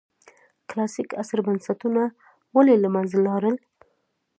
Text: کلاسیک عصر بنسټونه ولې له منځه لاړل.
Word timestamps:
کلاسیک 0.69 1.09
عصر 1.21 1.39
بنسټونه 1.45 2.01
ولې 2.55 2.75
له 2.83 2.89
منځه 2.95 3.17
لاړل. 3.25 3.55